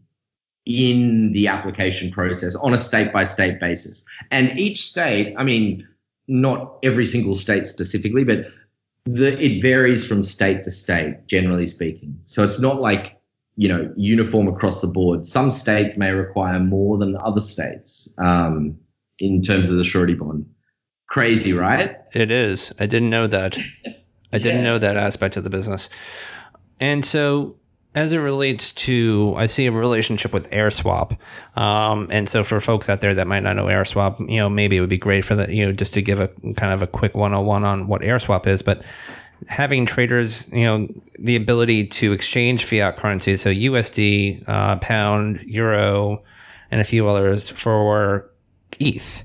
[0.65, 4.03] in the application process on a state by state basis.
[4.31, 5.87] And each state, I mean,
[6.27, 8.47] not every single state specifically, but
[9.05, 12.19] the, it varies from state to state, generally speaking.
[12.25, 13.19] So it's not like,
[13.57, 15.25] you know, uniform across the board.
[15.25, 18.77] Some states may require more than other states um,
[19.19, 20.45] in terms of the surety bond.
[21.07, 21.97] Crazy, right?
[22.13, 22.73] It is.
[22.79, 23.57] I didn't know that.
[24.33, 24.63] I didn't yes.
[24.63, 25.89] know that aspect of the business.
[26.81, 27.55] And so
[27.93, 31.17] as it relates to, I see a relationship with AirSwap,
[31.55, 34.75] um, and so for folks out there that might not know AirSwap, you know, maybe
[34.75, 36.87] it would be great for that, you know, just to give a kind of a
[36.87, 38.83] quick 101 on what AirSwap is, but
[39.47, 40.87] having traders, you know,
[41.19, 46.23] the ability to exchange fiat currencies, so USD, uh, pound, euro,
[46.71, 48.29] and a few others for
[48.79, 49.23] ETH.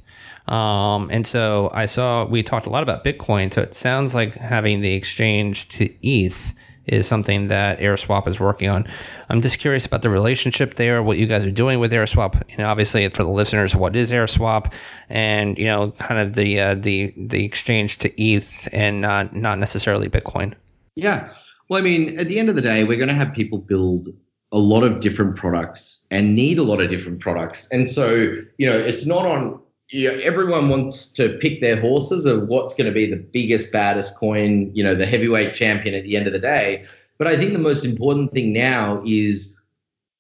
[0.49, 4.35] Um, and so I saw we talked a lot about Bitcoin, so it sounds like
[4.35, 6.53] having the exchange to ETH
[6.90, 8.87] is something that AirSwap is working on.
[9.29, 12.66] I'm just curious about the relationship there, what you guys are doing with AirSwap, and
[12.66, 14.72] obviously for the listeners, what is AirSwap,
[15.09, 19.59] and you know, kind of the uh, the the exchange to ETH and not not
[19.59, 20.55] necessarily Bitcoin.
[20.96, 21.33] Yeah,
[21.68, 24.09] well, I mean, at the end of the day, we're going to have people build
[24.53, 28.14] a lot of different products and need a lot of different products, and so
[28.59, 32.74] you know, it's not on you know, everyone wants to pick their horses of what's
[32.74, 36.26] going to be the biggest, baddest coin, you know, the heavyweight champion at the end
[36.26, 36.85] of the day.
[37.18, 39.59] But I think the most important thing now is,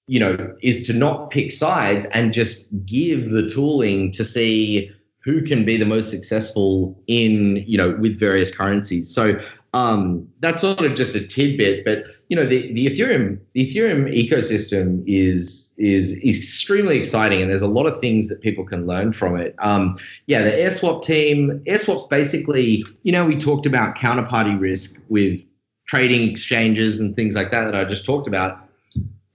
[0.06, 4.90] you know, is to not pick sides and just give the tooling to see
[5.22, 9.14] who can be the most successful in, you know, with various currencies.
[9.14, 9.40] So
[9.72, 14.12] um, that's sort of just a tidbit, but you know, the, the Ethereum the Ethereum
[14.12, 19.12] ecosystem is is extremely exciting, and there's a lot of things that people can learn
[19.12, 19.54] from it.
[19.58, 25.40] Um, yeah, the AirSwap team, AirSwap's basically, you know, we talked about counterparty risk with
[25.86, 28.58] trading exchanges and things like that that I just talked about.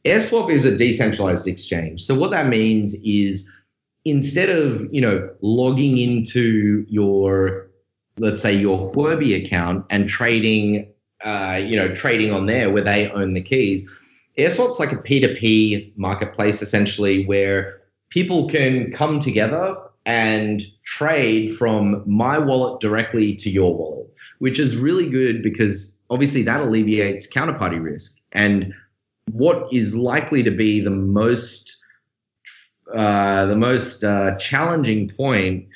[0.06, 2.06] AirSwap is a decentralized exchange.
[2.06, 3.50] So what that means is
[4.06, 7.68] instead of, you know, logging into your,
[8.18, 10.92] let's say your Huobi account and trading,
[11.24, 13.90] uh, you know, trading on there where they own the keys,
[14.38, 19.76] AirSwap's like a P2P marketplace essentially where people can come together
[20.06, 24.08] and trade from my wallet directly to your wallet,
[24.40, 28.18] which is really good because obviously that alleviates counterparty risk.
[28.32, 28.74] And
[29.32, 31.78] what is likely to be the most
[32.94, 35.68] uh, the most uh, challenging point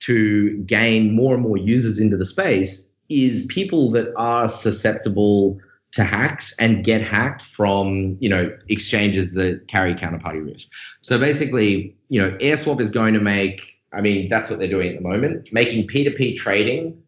[0.00, 5.58] to gain more and more users into the space is people that are susceptible
[5.92, 10.68] to hacks and get hacked from you know exchanges that carry counterparty risk.
[11.00, 13.62] So basically, you know, AirSwap is going to make.
[13.92, 17.00] I mean, that's what they're doing at the moment, making P2P trading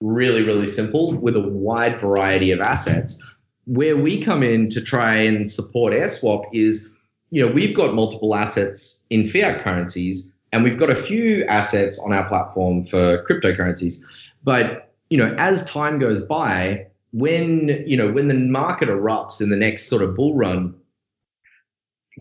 [0.00, 3.22] really, really simple with a wide variety of assets.
[3.64, 6.94] Where we come in to try and support AirSwap is,
[7.30, 11.98] you know, we've got multiple assets in fiat currencies and we've got a few assets
[11.98, 14.02] on our platform for cryptocurrencies.
[14.44, 19.48] But, you know, as time goes by, when you know when the market erupts in
[19.48, 20.74] the next sort of bull run,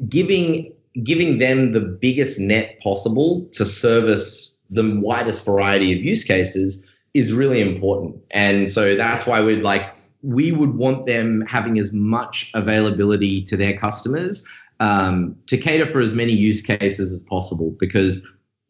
[0.07, 6.85] giving giving them the biggest net possible to service the widest variety of use cases
[7.13, 8.15] is really important.
[8.31, 13.57] And so that's why we'd like we would want them having as much availability to
[13.57, 14.43] their customers
[14.79, 18.25] um, to cater for as many use cases as possible because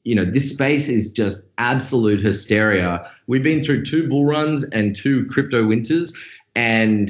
[0.05, 3.11] you know, this space is just absolute hysteria.
[3.25, 6.13] We've been through two bull runs and two crypto winters,
[6.55, 7.09] and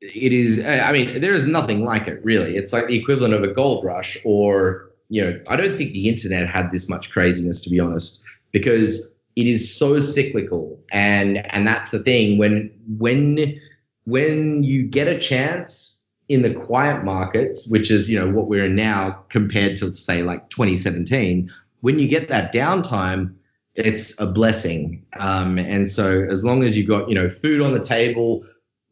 [0.00, 0.58] it is.
[0.64, 2.56] I mean, there is nothing like it really.
[2.56, 6.08] It's like the equivalent of a gold rush, or you know, I don't think the
[6.08, 11.66] internet had this much craziness to be honest, because it is so cyclical, and and
[11.66, 13.60] that's the thing when when
[14.06, 15.93] when you get a chance
[16.28, 20.22] in the quiet markets, which is you know what we're in now compared to say
[20.22, 23.34] like 2017, when you get that downtime,
[23.74, 25.04] it's a blessing.
[25.18, 28.44] Um, and so as long as you've got you know food on the table,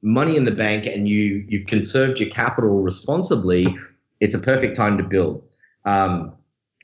[0.03, 3.67] money in the bank, and you you've conserved your capital responsibly,
[4.21, 5.43] it's a perfect time to build.
[5.85, 6.35] Um,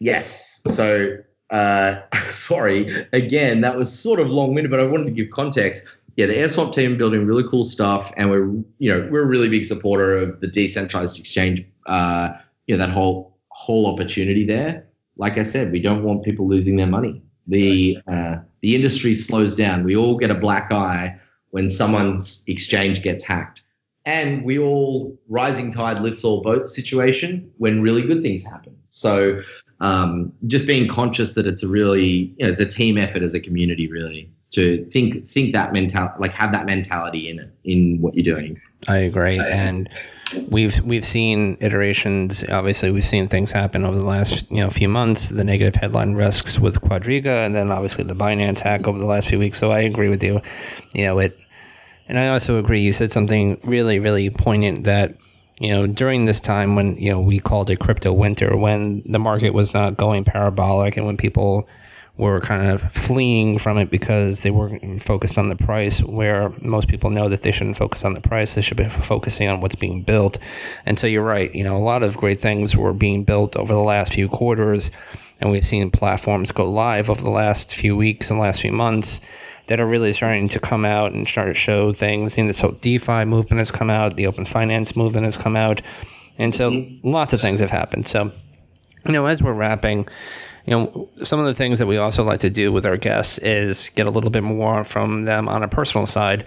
[0.00, 0.61] yes.
[0.68, 1.18] So
[1.50, 5.84] uh, sorry again, that was sort of long-winded, but I wanted to give context
[6.18, 8.48] yeah, the AirSwap team building really cool stuff, and we're
[8.81, 11.64] you know we're a really big supporter of the decentralized exchange.
[11.87, 12.31] Uh,
[12.66, 14.85] you know that whole whole opportunity there.
[15.16, 17.22] Like I said, we don't want people losing their money.
[17.46, 19.85] The uh, the industry slows down.
[19.85, 21.16] We all get a black eye
[21.50, 23.62] when someone's exchange gets hacked,
[24.04, 28.76] and we all rising tide lifts all boats situation when really good things happen.
[28.88, 29.40] So
[29.78, 33.35] um, just being conscious that it's a really you know, it's a team effort as
[33.35, 38.00] a community really to think think that mental like have that mentality in it in
[38.00, 38.61] what you're doing.
[38.87, 39.88] I agree, and
[40.48, 42.44] we've we've seen iterations.
[42.48, 45.28] Obviously, we've seen things happen over the last you know few months.
[45.28, 49.28] The negative headline risks with Quadriga, and then obviously the Binance hack over the last
[49.28, 49.58] few weeks.
[49.58, 50.40] So I agree with you.
[50.94, 51.38] You know it,
[52.06, 52.80] and I also agree.
[52.80, 55.16] You said something really really poignant that
[55.61, 59.18] you know, during this time when, you know, we called it crypto winter, when the
[59.18, 61.68] market was not going parabolic and when people
[62.18, 66.88] were kind of fleeing from it because they weren't focused on the price, where most
[66.88, 68.54] people know that they shouldn't focus on the price.
[68.54, 70.38] They should be focusing on what's being built.
[70.85, 71.54] And so you're right.
[71.54, 74.90] You know, a lot of great things were being built over the last few quarters,
[75.40, 79.20] and we've seen platforms go live over the last few weeks and last few months
[79.68, 82.37] that are really starting to come out and start to show things.
[82.37, 85.83] And this whole DeFi movement has come out, the open finance movement has come out.
[86.38, 87.09] And so mm-hmm.
[87.09, 88.09] lots of things have happened.
[88.09, 88.33] So,
[89.04, 90.09] you know, as we're wrapping,
[90.68, 93.38] you know, some of the things that we also like to do with our guests
[93.38, 96.44] is get a little bit more from them on a personal side.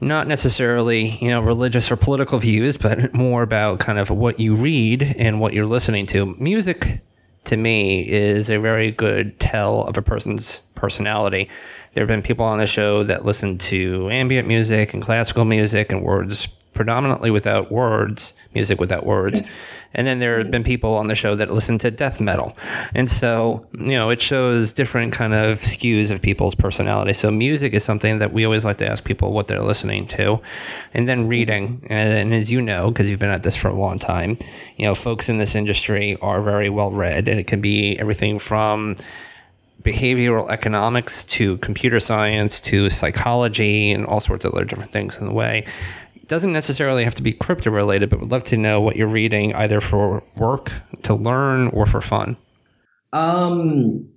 [0.00, 4.54] Not necessarily, you know, religious or political views, but more about kind of what you
[4.54, 6.34] read and what you're listening to.
[6.38, 7.02] Music,
[7.44, 11.50] to me, is a very good tell of a person's personality.
[11.92, 15.92] There have been people on the show that listen to ambient music and classical music
[15.92, 19.42] and words predominantly without words, music without words.
[19.94, 22.56] And then there have been people on the show that listen to death metal.
[22.94, 27.12] And so, you know, it shows different kind of skews of people's personality.
[27.12, 30.40] So music is something that we always like to ask people what they're listening to.
[30.94, 31.86] And then reading.
[31.88, 34.36] And as you know, because you've been at this for a long time,
[34.76, 37.28] you know, folks in this industry are very well read.
[37.28, 38.96] And it can be everything from
[39.84, 45.26] behavioral economics to computer science to psychology and all sorts of other different things in
[45.26, 45.66] the way
[46.28, 49.54] doesn't necessarily have to be crypto related, but would love to know what you're reading
[49.54, 52.36] either for work, to learn, or for fun.
[53.12, 54.08] Um,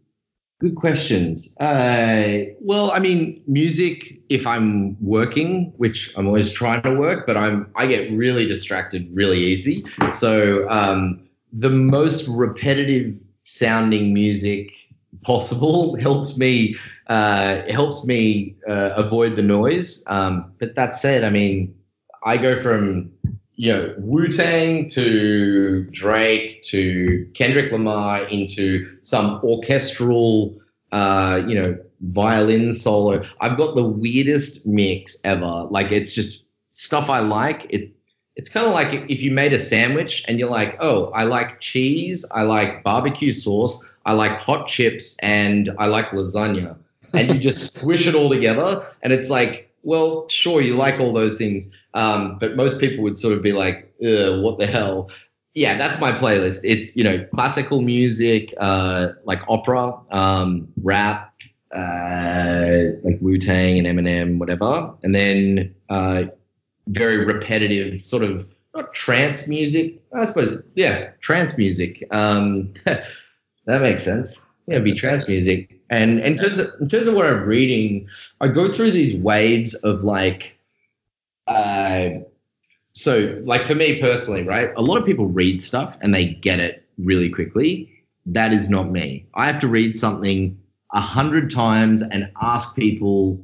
[0.60, 1.56] good questions.
[1.60, 4.20] Uh, well, I mean, music.
[4.30, 9.08] If I'm working, which I'm always trying to work, but I'm I get really distracted
[9.13, 9.86] really easy.
[10.12, 14.74] So um, the most repetitive sounding music
[15.22, 16.76] possible helps me
[17.08, 20.04] uh, helps me uh, avoid the noise.
[20.08, 21.74] Um, but that said, I mean,
[22.28, 23.10] I go from
[23.56, 30.60] you know Wu Tang to Drake to Kendrick Lamar into some orchestral,
[30.92, 33.26] uh, you know, violin solo.
[33.40, 35.68] I've got the weirdest mix ever.
[35.70, 37.66] Like it's just stuff I like.
[37.70, 37.94] It
[38.36, 41.62] it's kind of like if you made a sandwich and you're like, oh, I like
[41.62, 46.76] cheese, I like barbecue sauce, I like hot chips, and I like lasagna,
[47.13, 51.13] and you just squish it all together, and it's like, well, sure, you like all
[51.13, 55.10] those things um, but most people would sort of be like, what the hell?
[55.56, 56.60] Yeah, that's my playlist.
[56.64, 61.34] It's, you know, classical music, uh, like opera, um, rap,
[61.72, 64.94] uh, like Wu Tang and Eminem, whatever.
[65.02, 66.26] And then uh,
[66.86, 70.62] very repetitive, sort of not trance music, I suppose.
[70.76, 72.08] Yeah, trance music.
[72.12, 74.40] Um, that makes sense.
[74.68, 75.82] Yeah, be trance music.
[75.90, 78.08] And in terms of in terms of what I'm reading,
[78.40, 80.57] I go through these waves of like
[81.48, 82.10] uh,
[82.93, 84.71] so, like for me personally, right?
[84.75, 87.91] A lot of people read stuff and they get it really quickly.
[88.25, 89.27] That is not me.
[89.35, 90.60] I have to read something
[90.93, 93.43] a hundred times and ask people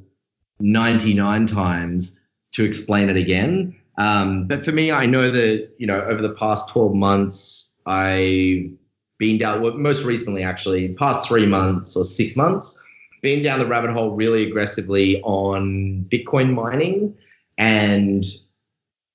[0.60, 2.20] 99 times
[2.54, 3.76] to explain it again.
[3.98, 8.72] Um, but for me, I know that, you know, over the past 12 months, I've
[9.20, 12.82] been down, well, most recently, actually, past three months or six months,
[13.22, 17.16] been down the rabbit hole really aggressively on Bitcoin mining
[17.58, 18.26] and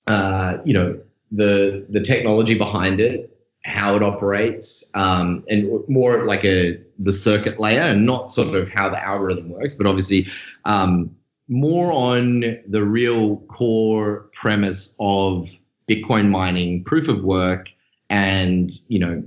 [0.07, 0.99] uh, you know,
[1.30, 7.61] the the technology behind it, how it operates, um, and more like a the circuit
[7.61, 10.26] layer, and not sort of how the algorithm works, but obviously
[10.64, 11.14] um,
[11.49, 15.51] more on the real core premise of
[15.89, 17.68] Bitcoin mining, proof of work,
[18.09, 19.22] and you know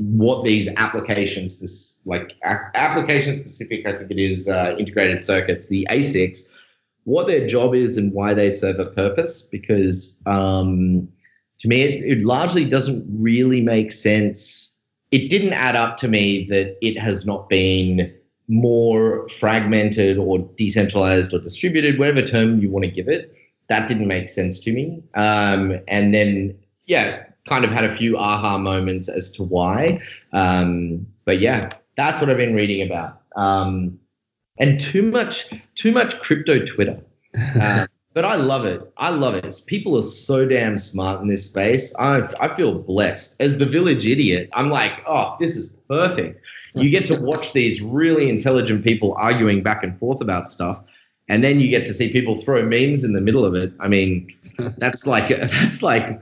[0.00, 5.68] what these applications, this like a- application specific, I think it is uh, integrated circuits,
[5.68, 6.48] the ASICs,
[7.08, 9.42] what their job is and why they serve a purpose.
[9.42, 11.08] Because um,
[11.58, 14.76] to me, it, it largely doesn't really make sense.
[15.10, 18.14] It didn't add up to me that it has not been
[18.48, 23.34] more fragmented or decentralized or distributed, whatever term you want to give it.
[23.68, 25.02] That didn't make sense to me.
[25.14, 30.00] Um, and then, yeah, kind of had a few aha moments as to why.
[30.32, 33.22] Um, but yeah, that's what I've been reading about.
[33.36, 33.98] Um,
[34.58, 37.00] and too much, too much crypto Twitter.
[37.34, 38.82] Uh, but I love it.
[38.96, 39.62] I love it.
[39.66, 41.94] People are so damn smart in this space.
[41.98, 43.40] I, I feel blessed.
[43.40, 46.42] As the village idiot, I'm like, oh, this is perfect.
[46.74, 50.80] You get to watch these really intelligent people arguing back and forth about stuff.
[51.28, 53.72] And then you get to see people throw memes in the middle of it.
[53.78, 54.34] I mean,
[54.78, 56.20] that's like that's like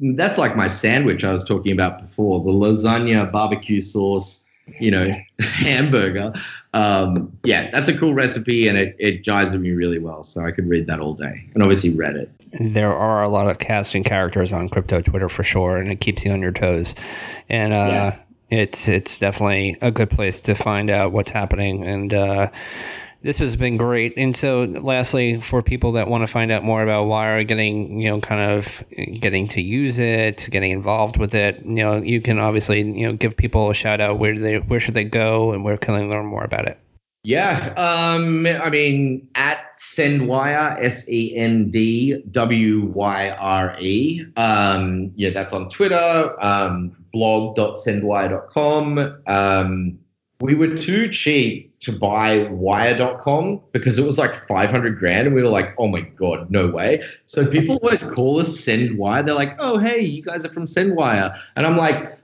[0.00, 4.46] that's like my sandwich I was talking about before, the lasagna barbecue sauce,
[4.80, 6.32] you know, hamburger.
[6.74, 10.24] Um, yeah, that's a cool recipe and it, it jives with me really well.
[10.24, 11.48] So I could read that all day.
[11.54, 12.28] And obviously read it.
[12.52, 16.24] There are a lot of casting characters on crypto Twitter for sure, and it keeps
[16.24, 16.94] you on your toes.
[17.48, 18.32] And uh, yes.
[18.50, 22.50] it's it's definitely a good place to find out what's happening and uh,
[23.24, 24.12] this has been great.
[24.18, 28.10] And so, lastly, for people that want to find out more about Wyre, getting you
[28.10, 32.38] know, kind of getting to use it, getting involved with it, you know, you can
[32.38, 34.18] obviously you know give people a shout out.
[34.18, 36.78] Where they, where should they go, and where can they learn more about it?
[37.22, 44.22] Yeah, um, I mean, at Sendwyre, S E N D W Y R E.
[44.36, 46.36] Um, yeah, that's on Twitter.
[46.38, 49.22] Um, blog.sendwyre.com.
[49.26, 49.98] Um,
[50.40, 55.42] we were too cheap to buy wyre.com because it was like 500 grand and we
[55.42, 57.02] were like oh my god no way.
[57.26, 61.38] So people always call us sendwyre they're like oh hey you guys are from sendwyre
[61.56, 62.18] and i'm like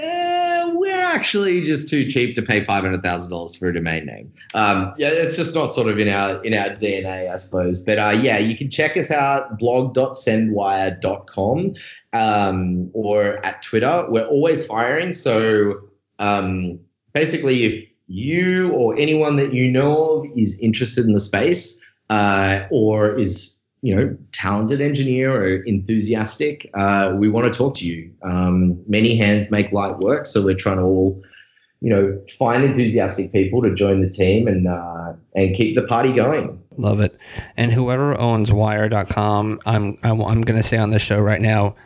[0.00, 4.32] eh, we're actually just too cheap to pay $500000 for a domain name.
[4.54, 7.82] Um, yeah it's just not sort of in our in our dna i suppose.
[7.82, 11.74] But uh, yeah you can check us out blog.sendwyre.com
[12.12, 14.06] um, or at twitter.
[14.08, 15.12] We're always hiring.
[15.12, 15.80] So
[16.18, 16.80] um,
[17.16, 22.60] basically, if you or anyone that you know of is interested in the space uh,
[22.70, 28.12] or is you know talented engineer or enthusiastic, uh, we want to talk to you.
[28.22, 31.22] Um, many hands make light work, so we're trying to all
[31.80, 36.12] you know find enthusiastic people to join the team and uh, and keep the party
[36.12, 36.62] going.
[36.76, 37.18] Love it.
[37.56, 41.76] And whoever owns Wyre.com, I'm I'm, I'm going to say on the show right now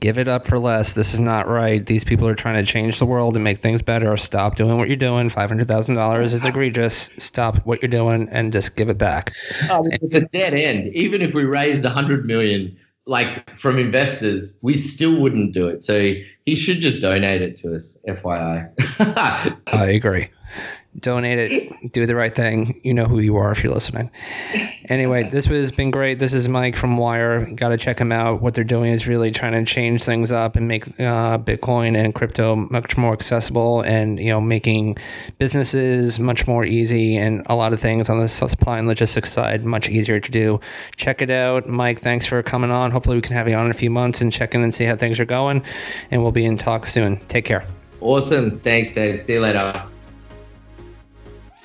[0.00, 0.94] give it up for less.
[0.94, 1.84] This is not right.
[1.84, 4.16] These people are trying to change the world and make things better.
[4.16, 5.28] Stop doing what you're doing.
[5.28, 7.10] Five hundred thousand dollars is egregious.
[7.18, 9.32] Stop what you're doing and just give it back.
[9.70, 10.94] Oh, it's a dead end.
[10.94, 12.76] Even if we raised a hundred million,
[13.06, 15.84] like from investors, we still wouldn't do it.
[15.84, 16.14] So
[16.46, 17.98] he should just donate it to us.
[18.06, 18.70] FYI.
[19.72, 20.30] I agree
[21.00, 22.80] donate it, do the right thing.
[22.82, 24.10] You know who you are if you're listening.
[24.86, 26.18] Anyway, this has been great.
[26.18, 27.46] This is Mike from Wyre.
[27.54, 28.40] Got to check them out.
[28.40, 32.14] What they're doing is really trying to change things up and make uh, Bitcoin and
[32.14, 34.98] crypto much more accessible, and you know, making
[35.38, 39.64] businesses much more easy, and a lot of things on the supply and logistics side
[39.64, 40.60] much easier to do.
[40.96, 42.00] Check it out, Mike.
[42.00, 42.90] Thanks for coming on.
[42.90, 44.84] Hopefully, we can have you on in a few months and check in and see
[44.84, 45.62] how things are going.
[46.10, 47.18] And we'll be in talk soon.
[47.28, 47.64] Take care.
[48.00, 48.58] Awesome.
[48.60, 49.20] Thanks, Dave.
[49.20, 49.82] See you later.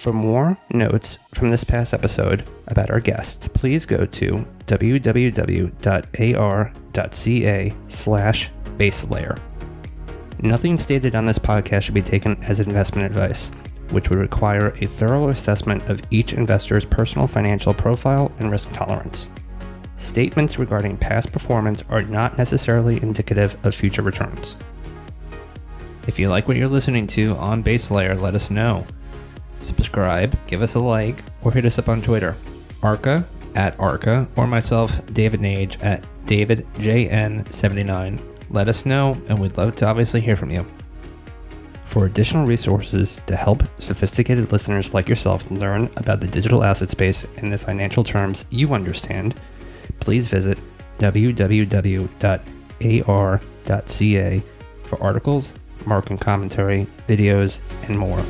[0.03, 5.73] For more notes from this past episode about our guest, please go to www.ar.ca
[7.87, 9.39] slash baselayer.
[10.41, 13.47] Nothing stated on this podcast should be taken as investment advice,
[13.91, 19.29] which would require a thorough assessment of each investor's personal financial profile and risk tolerance.
[19.95, 24.57] Statements regarding past performance are not necessarily indicative of future returns.
[26.07, 28.85] If you like what you're listening to on Base Layer, let us know
[29.63, 32.35] subscribe, give us a like, or hit us up on Twitter.
[32.81, 38.21] Arca at Arca, or myself, David Nage at DavidJN79.
[38.49, 40.65] Let us know, and we'd love to obviously hear from you.
[41.85, 47.23] For additional resources to help sophisticated listeners like yourself learn about the digital asset space
[47.37, 49.35] in the financial terms you understand,
[49.99, 50.57] please visit
[50.97, 52.03] www.ar.ca
[54.83, 55.53] for articles,
[55.85, 58.23] market commentary, videos, and more.